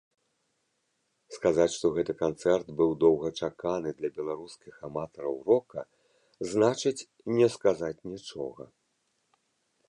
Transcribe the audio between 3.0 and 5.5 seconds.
доўгачаканы для беларускіх аматараў